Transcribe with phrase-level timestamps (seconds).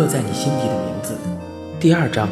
[0.00, 1.14] 刻在你心底的名字。
[1.78, 2.26] 第二章。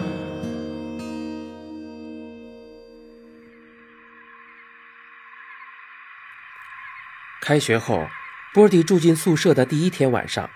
[7.42, 8.06] 开学后，
[8.54, 10.48] 波迪住进宿舍的第一天晚上，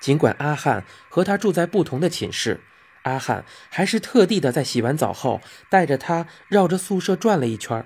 [0.00, 2.60] 尽管阿汉和他住在不同的寝室，
[3.02, 7.84] 阿汉还是特地的在洗完澡后带着他绕着宿舍转了一圈，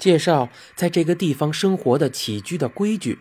[0.00, 3.20] 介绍在这个地方生活的起居的规矩。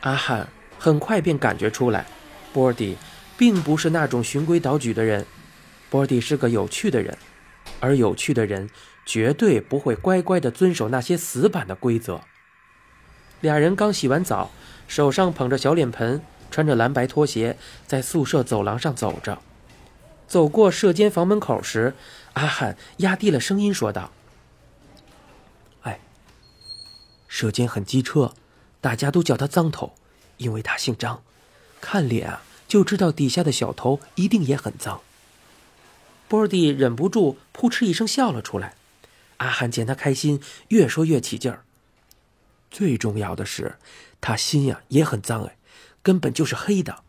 [0.00, 2.06] 阿汉很快便感觉出来，
[2.52, 2.96] 波迪
[3.42, 5.26] 并不是那种循规蹈矩的人，
[5.90, 7.18] 波迪是个有趣的人，
[7.80, 8.70] 而有趣的人
[9.04, 12.20] 绝对不会乖乖的遵守那些死板的规则。
[13.40, 14.52] 俩人刚洗完澡，
[14.86, 19.42] 手上捧着小脸盆，穿着蓝白拖鞋，在宿舍走廊上走着。
[20.28, 21.94] 走过舍监房门口时，
[22.34, 24.12] 阿汉压低了声音说道
[25.82, 25.98] ：“哎，
[27.26, 28.34] 舍监很机车。”
[28.80, 29.94] 大家都叫他脏头，
[30.36, 31.24] 因为他姓张，
[31.80, 32.40] 看脸啊
[32.72, 35.02] 就知道底下的小头一定也很脏。
[36.26, 38.76] 波迪忍不住扑哧一声笑了出来。
[39.36, 41.64] 阿汉见他开心，越说越起劲儿。
[42.70, 43.76] 最重要的是，
[44.22, 45.58] 他心呀也很脏哎，
[46.02, 47.00] 根本就是黑的。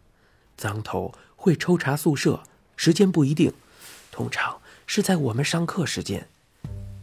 [0.58, 2.44] 脏头会抽查宿舍，
[2.75, 3.53] 时间不一定，
[4.11, 6.28] 通常是在我们上课时间。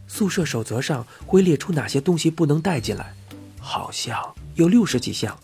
[0.07, 3.15] 宿舍守则上会列出哪些东西不能带进来，
[3.59, 4.35] 好像。
[4.53, 5.35] 有六十几项，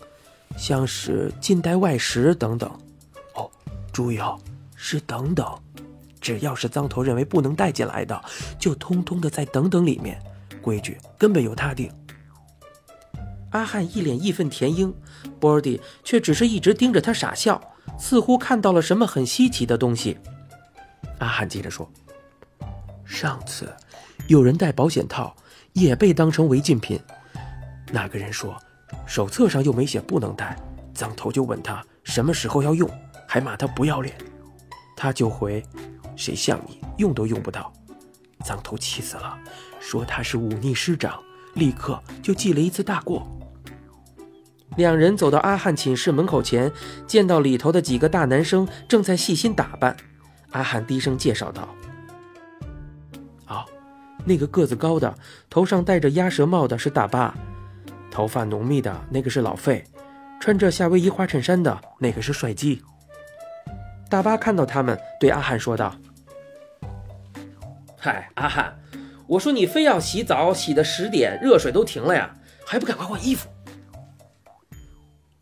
[0.56, 2.80] 像是禁带外食等等。
[3.98, 4.38] 注意哦，
[4.76, 5.44] 是等等。
[6.20, 8.24] 只要是脏头认为不能带进来的，
[8.56, 10.22] 就通通的在等等里面。
[10.62, 11.90] 规矩根本由他定。
[13.50, 14.94] 阿汉一脸义愤填膺，
[15.40, 17.60] 波尔迪却只是一直盯着他傻笑，
[17.98, 20.16] 似乎看到了什么很稀奇的东西。
[21.18, 21.90] 阿汉接着说
[23.04, 23.68] ：“上次
[24.28, 25.34] 有人带保险套，
[25.72, 27.00] 也被当成违禁品。
[27.90, 28.56] 那个人说。”
[29.06, 30.56] 手册上又没写不能带，
[30.94, 32.88] 脏头就问他什么时候要用，
[33.30, 34.16] 还骂他不要脸，
[34.96, 35.62] 他就回
[36.16, 37.70] ：“谁像你，用都用不到。”
[38.42, 39.38] 脏头气死了，
[39.78, 41.22] 说他是忤逆师长，
[41.54, 43.28] 立刻就记了一次大过。
[44.76, 46.72] 两人走到阿汉寝室门口前，
[47.06, 49.94] 见到里头的几个大男生正在细心打扮。
[50.52, 51.68] 阿汉低声介绍道
[53.48, 53.62] ：“哦，
[54.24, 55.14] 那个个子高的，
[55.50, 57.36] 头上戴着鸭舌帽的是大巴。”
[58.10, 59.84] 头发浓密的那个是老费，
[60.40, 62.82] 穿着夏威夷花衬衫的那个是帅基。
[64.08, 65.94] 大巴看到他们，对阿汉说道
[67.98, 68.78] ：“嗨，阿汉，
[69.26, 72.34] 我说你非要洗澡，洗的十点，热水都停了呀，
[72.66, 73.48] 还不赶快换衣服？”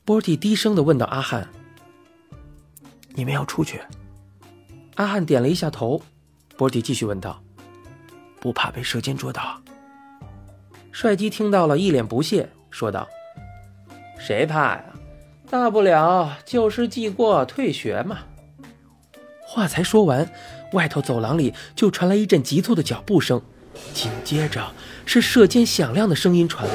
[0.05, 1.49] 波蒂低声的问道：“阿汉，
[3.15, 3.81] 你们要出去？”
[4.97, 6.03] 阿汉点了一下头。
[6.57, 7.43] 波蒂继续问道
[8.41, 9.61] ：“不怕被射箭捉到？”
[10.91, 12.49] 帅基听到了一脸不屑。
[12.71, 13.07] 说道
[14.19, 14.85] ：“谁怕呀？
[15.51, 18.19] 大不了就是记过退学嘛。”
[19.49, 20.29] 话才说完，
[20.73, 23.41] 外头走廊里就传来一阵急促的脚步声，
[23.95, 24.73] 紧接着
[25.07, 26.75] 是射箭响亮的声音传来：“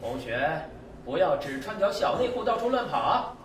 [0.00, 0.62] 同学，
[1.04, 3.36] 不要只穿条小内裤到处乱跑。”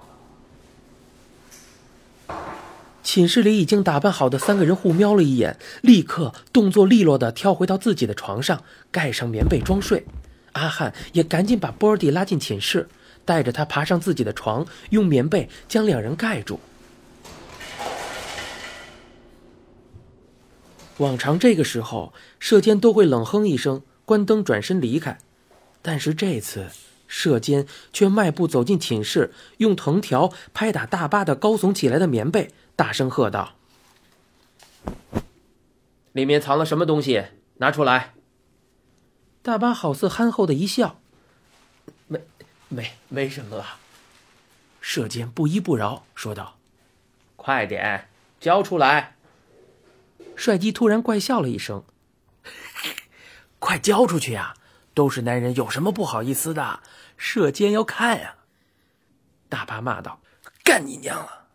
[3.04, 10.06] 寝室里已经打扮好的三个人互瞄了一眼，立刻动作利落地跳回到自己的床上，盖上棉被装睡。
[10.54, 12.88] 阿汉也赶紧把波尔蒂拉进寝室，
[13.26, 16.58] 带着他爬上自己的床，用棉被将两人盖住。
[20.98, 25.20] 往常这个时候，射监都会冷哼一声，关灯转身离开，
[25.82, 26.70] 但是这次，
[27.08, 33.54] 射监却迈步走进寝室，用藤条拍打大巴的高耸起来的棉被，大声喝道
[36.14, 37.26] ：“里面藏了什么东西？
[37.58, 38.14] 拿出来！”
[39.44, 41.00] 大巴好似憨厚的一笑，
[42.08, 42.20] 没，
[42.70, 43.64] 没，没什么。
[44.82, 46.58] 射箭不依不饶说道
[47.36, 48.08] ：“快点
[48.40, 49.17] 交出来！”
[50.36, 51.84] 帅基突然怪笑了一声
[53.60, 54.54] ：“快交出去呀！
[54.94, 56.80] 都是男人，有什么不好意思的？
[57.18, 58.36] 射箭要看呀！”
[59.50, 60.20] 大巴骂道
[60.64, 61.48] ：“干你娘了！”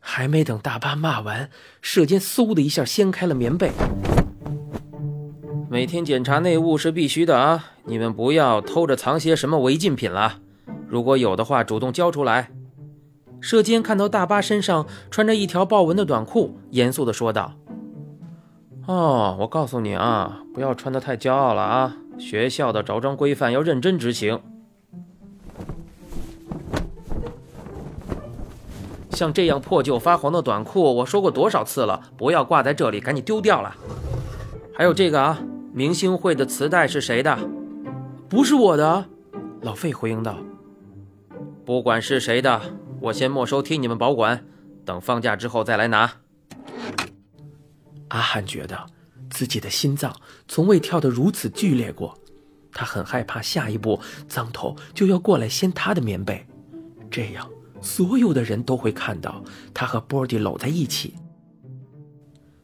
[0.00, 1.50] 还没等大巴骂完，
[1.82, 3.72] 射箭嗖的一下掀开了棉被。
[5.70, 7.72] 每天检查内务是必须的啊！
[7.84, 10.40] 你们不要偷着藏些什么违禁品了，
[10.88, 12.50] 如果有的话，主动交出来。
[13.40, 17.52] 射监看到大巴身上穿着一条豹纹的短裤，严肃地说道
[18.86, 21.96] ：“哦，我告诉你啊，不要穿得太骄傲了啊！
[22.18, 24.40] 学校的着装规范要认真执行。
[29.10, 33.74] 像这样破旧发黄的短裤，我说过多少次了，不要挂在这里，赶紧丢掉了。
[34.74, 35.38] 还有这个啊。”
[35.70, 37.38] 明星会的磁带是谁的？
[38.28, 39.04] 不是我的，
[39.60, 40.34] 老费回应道。
[41.64, 42.60] 不管是谁的，
[43.00, 44.44] 我先没收，替你们保管，
[44.84, 46.12] 等放假之后再来拿。
[48.08, 48.86] 阿汉觉得
[49.30, 50.14] 自己的心脏
[50.48, 52.18] 从未跳得如此剧烈过，
[52.72, 56.46] 他很害怕下一步脏头就要过来掀他的棉被，
[57.10, 57.48] 这样
[57.80, 61.14] 所有的人都会看到他和波迪搂在一起。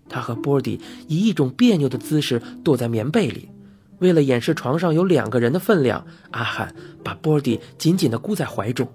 [0.08, 3.50] 他和波迪以一种别扭的姿势躲在棉被里，
[3.98, 8.88] 为了掩饰床上有两个人的分量，阿汉把波迪紧紧地箍在怀中。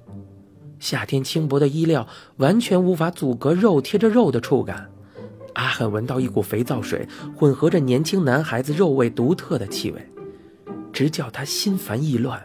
[0.79, 4.91] 夏天轻薄的衣料完全无法阻隔肉贴着肉的触感。
[5.53, 10.09] 阿汉闻到一股肥皂水混合着年轻男孩子肉味独特的气味，
[10.93, 12.41] 直叫他心烦意乱。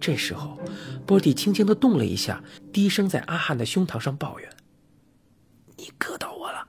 [0.00, 0.58] 这时候，
[1.06, 2.42] 波蒂轻轻地动了一下，
[2.72, 4.48] 低声在阿汉的胸膛上抱怨
[5.76, 6.68] ：“你硌到我了。”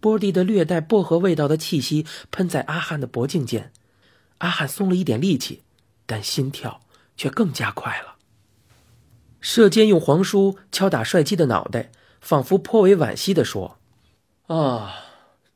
[0.00, 3.72] 波蒂的略带薄荷味道的气息喷在阿汉的脖颈间，
[4.38, 5.62] 阿汉松了一点力气，
[6.06, 6.80] 但心跳
[7.16, 8.13] 却更加快了。
[9.44, 13.76] 射箭用黄书敲打帅气的脑袋，仿佛颇为惋惜地说
[14.48, 15.04] ：“啊，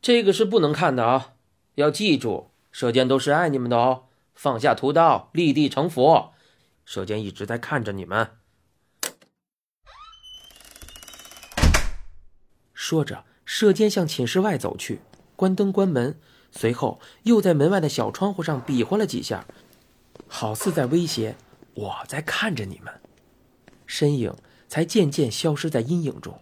[0.02, 1.32] 这个是不能看的啊！
[1.76, 4.02] 要记住，射箭都是爱你们的哦。
[4.35, 6.35] 放下屠刀，立地成佛。
[6.85, 8.29] 射箭一直在看着你们。”
[12.75, 13.25] 说着。
[13.46, 15.00] 射箭向寝室外走去，
[15.34, 16.20] 关灯关门，
[16.52, 19.46] 随后又在门外的小窗户上比划了几下，
[20.29, 21.37] 好似在威胁
[21.73, 22.93] ：“我在看着你们。”
[23.88, 24.32] 身影
[24.69, 26.40] 才渐渐消失在阴影中。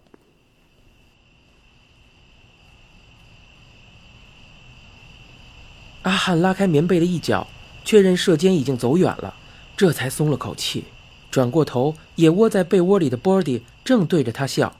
[6.03, 7.47] 阿汉拉开棉被的一角，
[7.83, 9.33] 确认射箭已经走远了，
[9.75, 10.85] 这才松了口气，
[11.31, 14.75] 转过头，也窝在被窝里的波迪正对着他笑。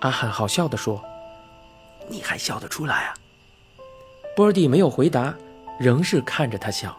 [0.00, 1.04] 阿汉好笑地说
[2.08, 3.14] ：“你还笑得出来啊？”
[4.36, 5.36] 波蒂没有回答，
[5.78, 6.96] 仍是看着他笑。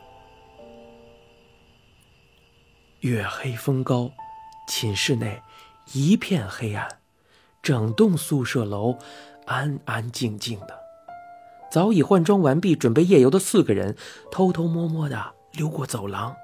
[2.99, 4.11] 月黑风高，
[4.69, 5.41] 寝室内
[5.93, 6.99] 一片黑暗，
[7.63, 8.99] 整栋宿舍楼
[9.47, 10.79] 安安静静的。
[11.71, 13.97] 早已换装完毕、准备夜游的四个人，
[14.31, 16.35] 偷偷摸摸的溜过走廊，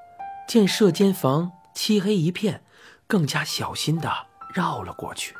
[0.48, 2.64] 见舍间房漆黑一片，
[3.06, 4.12] 更加小心的
[4.56, 5.36] 绕了过去。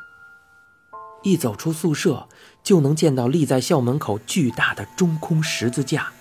[1.24, 2.28] 一走出宿舍，
[2.62, 6.12] 就能见到立在校门口巨大的中空十字架，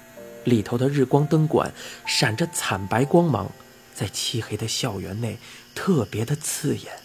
[0.43, 1.71] 里头的日光灯管
[2.07, 3.51] 闪着惨白光芒，
[3.93, 5.37] 在漆黑的校园内
[5.75, 7.01] 特别的刺眼。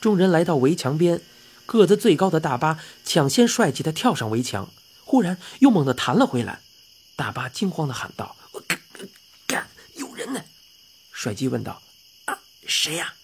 [0.00, 1.22] 众人来到围墙边，
[1.64, 4.68] 个子最高的大巴抢先帅气的跳上围墙，
[5.04, 6.60] 忽然又猛地弹了回来。
[7.16, 8.78] 大巴惊慌的喊道：“我干
[9.46, 10.42] 干，有人呢！”
[11.10, 11.80] 帅基问道
[12.26, 13.14] ：“啊，谁呀？”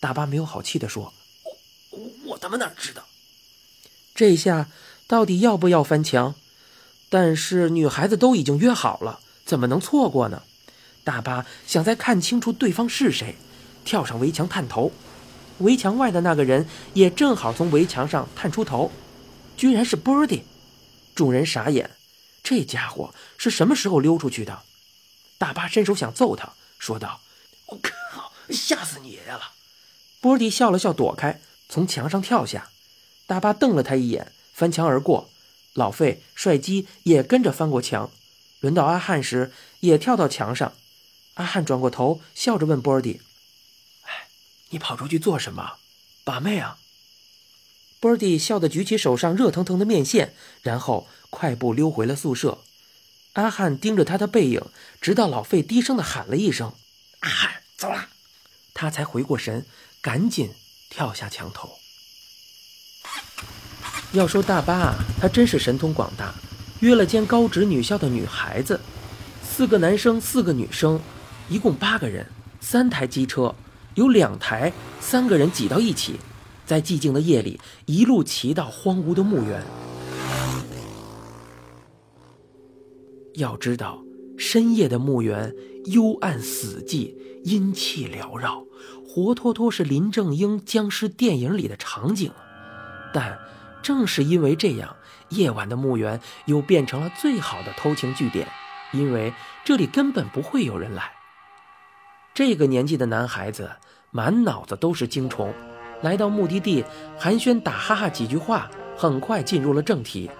[0.00, 1.12] 大巴没有好气的说。
[1.90, 3.06] 我我他妈哪知道？
[4.14, 4.68] 这下
[5.06, 6.34] 到底要不要翻墙？
[7.10, 10.42] 但是女孩子都已经约好了，怎么能错过呢？
[11.04, 13.36] 大巴想再看清楚对方是谁，
[13.88, 14.92] 跳上围墙探头。
[15.60, 18.92] 围墙外的那个人也正好从围墙上探出头，
[19.56, 20.44] 居然是波迪。
[21.14, 21.92] 众人傻眼，
[22.42, 24.60] 这家伙是什么时候溜出去的？
[25.38, 27.22] 大巴伸手想揍他，说道
[27.68, 29.52] ：“我靠，吓死你爷爷了！”
[30.20, 31.40] 波迪笑了笑，躲开。
[31.70, 32.68] 从墙上跳下，
[33.26, 35.30] 大巴瞪了他一眼，翻墙而过。
[35.72, 38.10] 老费、帅基也跟着翻过墙。
[38.60, 40.74] 轮到阿汉时，也跳到墙上。
[41.34, 43.20] 阿汉转过头，笑着问波迪：“，
[44.70, 45.74] 你跑出去做什么？
[46.24, 46.78] 把妹啊？”
[48.00, 52.58] 波迪笑得举起手上热腾腾的面线，然后快步溜回了宿舍。
[53.34, 54.62] 阿汉盯着他的背影，
[55.00, 56.74] 直到老费低声的喊了一声
[57.20, 58.08] ：“阿汉，走了！”
[58.74, 59.66] 他才回过神，
[60.00, 60.54] 赶紧。
[60.90, 61.68] 跳下墙头。
[64.12, 66.34] 要说大巴啊，他真是神通广大，
[66.80, 68.80] 约了间高职女校的女孩子，
[69.46, 70.98] 四个男生，四个女生，
[71.50, 72.26] 一共八个人，
[72.62, 73.54] 三台机车，
[73.98, 76.20] 有两台，三个人挤到一起，
[76.64, 79.60] 在寂静的夜里一路骑到荒芜的墓园。
[83.34, 84.00] 要知道，
[84.38, 85.52] 深夜的墓园
[85.86, 87.12] 幽暗死寂，
[87.42, 88.64] 阴气缭绕。
[89.04, 92.30] 活脱脱是林正英僵尸电影里的场景，
[93.12, 93.36] 但
[93.82, 94.94] 正是因为这样，
[95.30, 98.46] 夜晚的墓园又变成了最好的偷情据点，
[98.92, 101.10] 因为这里根本不会有人来。
[102.32, 103.72] 这个年纪的男孩子
[104.10, 105.52] 满脑子都是精虫，
[106.02, 106.84] 来到目的地
[107.18, 110.30] 寒暄打哈哈几句话，很快进入了正题。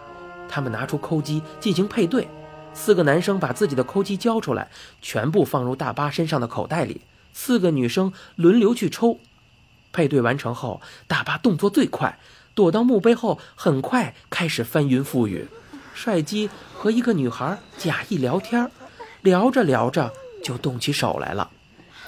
[0.48, 2.26] 他们拿出抠机进行配对，
[2.72, 4.70] 四个男生把自己的抠机交出来，
[5.02, 7.02] 全部放入大巴身上的口袋里。
[7.34, 9.18] 四个女生轮流去抽，
[9.92, 12.18] 配对完成后，大巴动作最快，
[12.54, 15.46] 躲到墓碑后，很快开始翻云覆雨。
[15.92, 18.70] 帅基和一个女孩假意聊天，
[19.20, 20.10] 聊着聊着
[20.42, 21.50] 就动起手来了。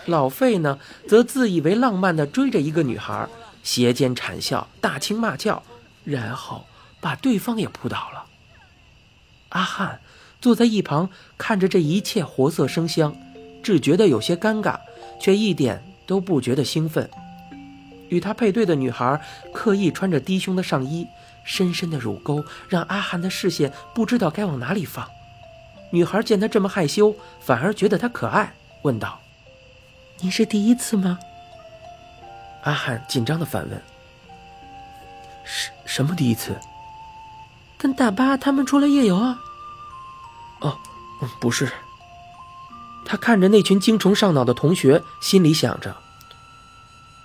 [0.07, 3.29] 老费呢，则自以为浪漫地追着一个女孩，
[3.63, 5.63] 斜肩谄笑，大声骂叫，
[6.05, 6.65] 然后
[7.01, 8.25] 把对方也扑倒了。
[9.51, 10.01] 阿汉
[10.41, 13.15] 坐在一旁看着这一切活色生香，
[13.63, 14.79] 只觉得有些尴尬，
[15.21, 17.09] 却一点都不觉得兴奋。
[18.09, 19.21] 与他配对的女孩
[19.53, 21.07] 刻意穿着低胸的上衣，
[21.45, 25.09] 深深的乳沟让阿汉的视线不知道该往哪里放。
[25.93, 28.53] 女孩见他这么害羞，反而觉得他可爱，
[28.83, 29.21] 问道
[30.23, 31.19] ：“你是第一次吗？”
[32.65, 33.83] 阿汉紧张的反问
[35.45, 36.55] ：“什什么第一次？”
[37.79, 39.39] 跟大巴他们出来夜游啊？
[40.61, 40.79] 哦，
[41.41, 41.71] 不是。
[43.07, 45.97] 他看着那群精虫上脑的同学，心里想着：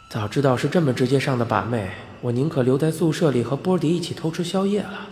[0.10, 5.08] 早知道是这么直接上的把妹，我宁可留在宿舍里和波迪一起偷吃宵夜了。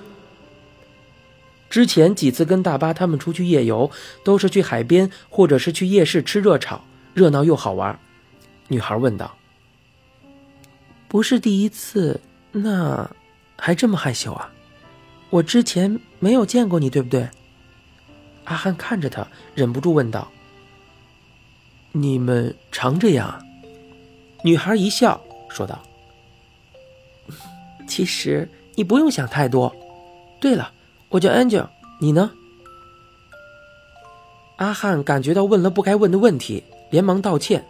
[1.70, 3.92] 之前几次跟大巴他们出去夜游，
[4.24, 8.00] 都是去海边或者是去夜市吃热炒，热闹又好玩。
[8.68, 9.36] 女孩问道
[11.08, 12.20] ：“不是第一次，
[12.52, 13.10] 那
[13.58, 14.52] 还这么害羞啊？
[15.30, 17.30] 我之前没有见过你，对不对？”
[18.46, 20.32] 阿汉看着他，忍不住问道
[21.94, 23.44] ：“你们常这样？”
[24.44, 25.82] 女孩一笑，说道
[27.88, 29.76] ：“其实你不用想太多。
[30.40, 30.74] 对了。”
[31.14, 31.68] 我叫 Angel，
[32.00, 32.32] 你呢？
[34.56, 37.66] 阿汉感觉到问了不该问的问题，连忙道歉。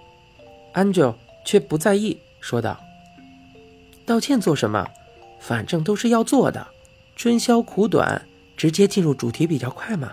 [0.74, 1.16] Angel
[1.46, 2.78] 却不在意，说道
[4.06, 4.86] ：“道歉做什么？
[5.40, 6.68] 反正都是要做的，
[7.16, 8.22] 春宵苦短，
[8.58, 10.12] 直接进入主题比较快嘛。”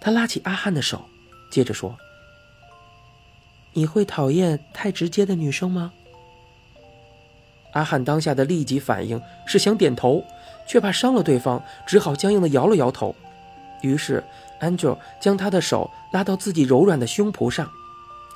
[0.00, 1.06] 他拉起阿汉的手，
[1.50, 1.98] 接着说
[3.74, 5.92] ：“你会讨厌太直接的女生吗？”
[7.74, 10.24] 阿汉当下的立即反应是想点头。
[10.68, 13.16] 却怕伤了对方，只好僵硬的摇了摇头。
[13.80, 14.22] 于是
[14.60, 17.72] ，Angel 将他的手拉到自己柔软的胸脯上。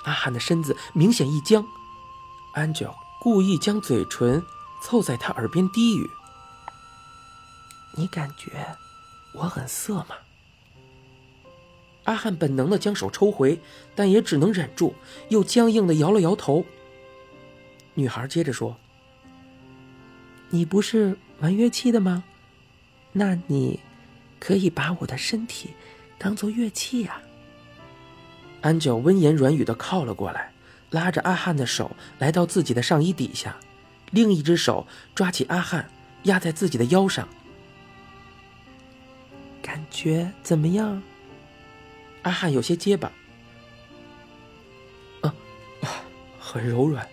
[0.05, 1.65] 阿汉的身子明显一僵
[2.55, 4.43] ，Angel 故意将嘴唇
[4.83, 6.11] 凑在他耳边低语
[7.97, 8.77] ：“你感觉
[9.35, 10.17] 我很色吗？”
[12.05, 13.61] 阿汉本能的将手抽回，
[13.95, 14.95] 但也只能忍住，
[15.29, 16.65] 又僵硬的摇了摇头。
[17.95, 18.77] 女孩接着说
[20.51, 22.23] ：“你不是……”玩乐器的吗？
[23.11, 23.81] 那你
[24.39, 25.71] 可以把我的身体
[26.19, 27.21] 当做乐器呀。
[28.63, 30.53] 安九温言软语的靠了过来，
[30.91, 33.57] 拉着阿汉的手来到自己的上衣底下，
[34.11, 35.91] 另一只手抓起阿汉，
[36.23, 37.29] 压在自己的腰上。
[39.61, 41.03] 感觉怎么样？
[42.23, 43.13] 阿汉有些结巴。
[45.21, 45.35] 啊，
[46.39, 47.07] 很柔软。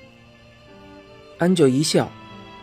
[1.40, 2.10] 安九一笑。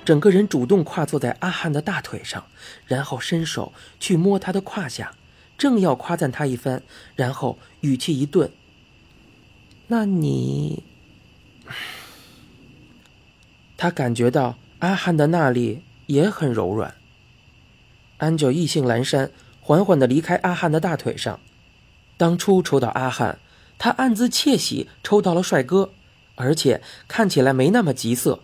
[0.05, 2.47] 整个人主动跨坐在阿汉的大腿上，
[2.87, 5.13] 然后伸手去摸他的胯下，
[5.59, 6.81] 正要夸赞他一番，
[7.17, 8.49] 然后语气一顿
[9.89, 10.83] ：“那你……”
[13.77, 16.95] 他感觉到阿汉的那里也很柔软。
[18.17, 21.39] 安九意兴阑珊，缓缓的离开阿汉的大腿上。
[22.17, 23.39] 当初抽到阿汉，
[23.77, 25.93] 他暗自窃喜，抽到了帅哥，
[26.35, 28.41] 而且看起来没那么急色。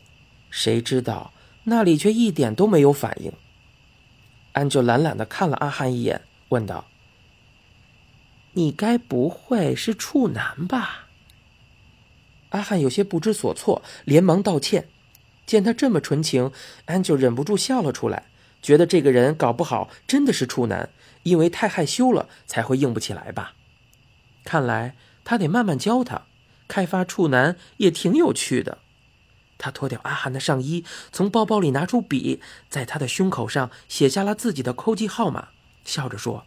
[0.51, 1.33] 谁知道？
[1.65, 3.33] 那里却一点都没有反应。
[4.53, 6.21] 安就懒懒的看了阿汉一眼，
[6.51, 6.85] 问道
[8.53, 11.02] ：“你该不会是处男吧？”
[12.53, 14.89] 阿汉有些不知所措，连忙道歉。
[15.45, 16.53] 见他这么纯情，
[16.87, 18.31] 安就忍不住笑了出来，
[18.63, 20.89] 觉得这个人搞不好真的是处男，
[21.25, 23.55] 因为太害羞了才会硬不起来吧。
[24.45, 26.23] 看来他得慢慢教他，
[26.69, 28.79] 开发处男也挺有趣的。
[29.59, 35.49] 他脱掉阿汉的上衣，从包包里拿出笔，在他的胸口上写下了自己的扣机号码，
[35.85, 36.47] 笑着说：“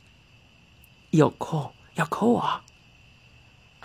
[1.11, 2.61] 有空要扣我。”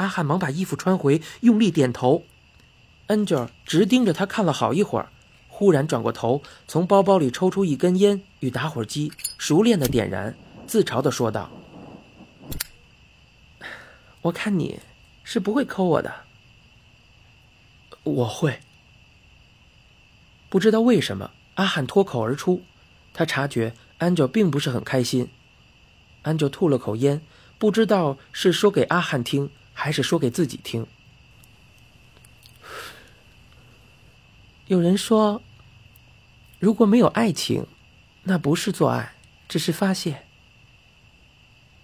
[0.00, 2.24] 阿汉忙把衣服穿回，用力点头。
[3.08, 5.10] 恩 l 直盯着他看了好一会儿，
[5.46, 10.34] 忽然转过头，从包包里抽出一根烟与打火机，熟练的点燃，
[10.66, 11.50] 自嘲的说道
[14.22, 14.80] ：“我看你
[15.22, 16.10] 是不会抠我的。”
[18.02, 18.60] 我会。
[20.48, 22.62] 不知道为什么，阿汉脱口而出，
[23.12, 25.28] 他察觉安九并不是很开心。
[26.22, 27.20] 安九吐了口烟，
[27.58, 30.86] 不知道是说给阿汉听，还是说给自己听。
[34.66, 35.40] 有人说，
[36.58, 37.66] 如果没有爱情，
[38.24, 39.14] 那不是做爱，
[39.48, 40.26] 只是发泄。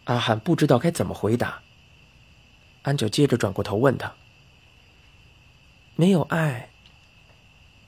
[0.04, 1.62] 阿汉不知道该怎么回答。
[2.82, 4.14] 安九接着转过头问他
[5.96, 6.68] ：“没有爱？”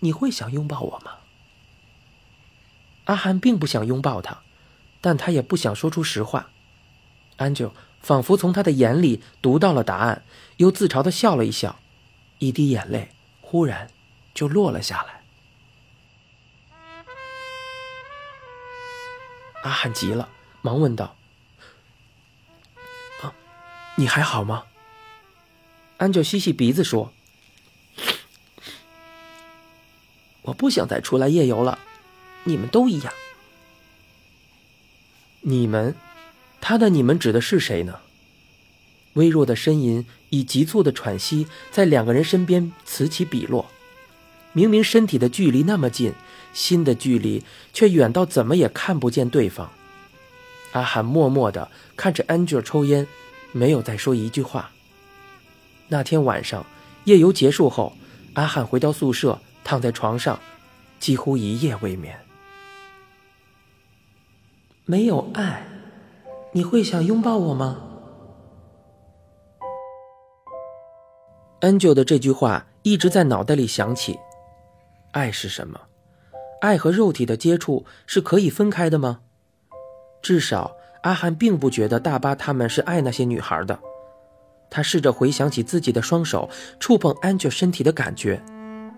[0.00, 1.18] 你会想拥抱我吗？
[3.04, 4.40] 阿汉并不想拥抱他，
[5.02, 6.48] 但他也不想说出实话。
[7.36, 10.24] 安九仿佛从他的眼里读到了答案，
[10.56, 11.78] 又自嘲的笑了一笑，
[12.38, 13.90] 一滴眼泪忽然
[14.32, 15.24] 就落了下来。
[19.62, 20.28] 阿汉急了，
[20.62, 21.16] 忙问道
[23.22, 23.34] ：“啊，
[23.96, 24.64] 你还好吗？”
[25.98, 27.12] 安九吸吸鼻子说
[30.42, 31.78] ：“我不想再出来夜游了，
[32.44, 33.12] 你们都一样。”
[35.40, 35.94] 你们，
[36.60, 38.00] 他的你们指的是谁呢？
[39.14, 43.66] 微弱的呻吟以急促的喘息在两个人身边此起彼落，
[44.52, 46.12] 明明身体的距离那么近，
[46.52, 49.72] 心的距离却远到怎么也看不见对方。
[50.72, 53.06] 阿汉默默地看着安 l 抽烟，
[53.52, 54.70] 没有再说一句话。
[55.88, 56.66] 那天晚上，
[57.04, 57.96] 夜游结束后，
[58.34, 60.38] 阿汉回到宿舍，躺在床上，
[61.00, 62.20] 几乎一夜未眠。
[64.84, 65.66] 没有爱，
[66.52, 67.76] 你会想拥抱我吗
[71.60, 74.18] ？Angel 的这句话一直在脑袋里响起。
[75.12, 75.78] 爱是什么？
[76.60, 79.20] 爱和肉体的接触是可以分开的吗？
[80.22, 83.78] 至少阿汉并不觉得大巴他们是爱那些女孩的。
[84.70, 86.48] 他试着回想起自己的双手
[86.80, 88.42] 触碰 Angel 身体的感觉，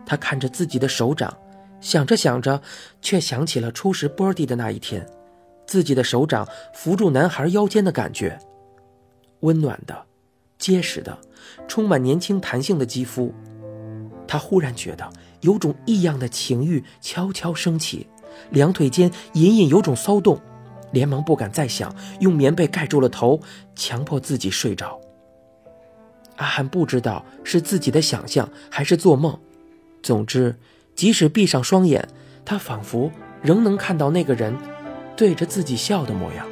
[0.07, 1.37] 他看着自己的手掌，
[1.80, 2.62] 想着想着，
[3.02, 5.07] 却想起了初识 Birdy 的那一天，
[5.71, 8.37] 自己的手掌扶住男孩腰间的感觉，
[9.43, 10.03] 温暖的、
[10.59, 11.17] 结实的、
[11.69, 13.33] 充满年轻弹性的肌肤。
[14.27, 15.09] 他忽然觉得
[15.43, 18.09] 有种异样的情欲悄悄升起，
[18.50, 20.41] 两腿间隐隐有种骚动，
[20.91, 23.41] 连忙不敢再想，用棉被盖住了头，
[23.77, 25.00] 强迫自己睡着。
[26.35, 29.39] 阿汉不知道是自己的想象还是做梦，
[30.03, 30.57] 总之，
[30.97, 32.09] 即使闭上双眼，
[32.45, 33.09] 他仿佛
[33.41, 34.53] 仍能看到那个人
[35.21, 36.47] 对着自己笑的模样。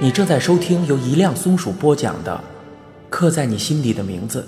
[0.00, 2.32] 你正在收听由一辆松鼠播讲的
[3.10, 4.46] 《刻在你心底的名字》。